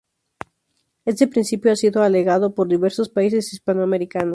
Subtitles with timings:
[1.05, 4.29] Este principio ha sido alegado por diversos países hispanoamericanos.